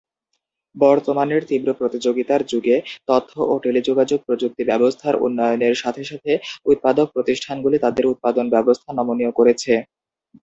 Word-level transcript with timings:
বর্তমানের 0.75 1.41
তীব্র 1.49 1.69
প্রতিযোগিতার 1.73 2.41
যুগে, 2.51 2.75
তথ্য 3.07 3.31
ও 3.43 3.53
টেলিযোগাযোগ 3.63 4.19
প্রযুক্তি 4.27 4.63
ব্যবস্থার 4.65 5.15
উন্নয়নের 5.25 5.75
সাথে 5.75 6.03
সাথে 6.03 6.31
উৎপাদক 6.65 7.07
প্রতিষ্ঠানগুলি 7.15 7.77
তাদের 7.79 8.05
উৎপাদন 8.13 8.45
ব্যবস্থা 8.55 8.89
নমনীয় 8.93 9.31
করেছে। 9.39 9.73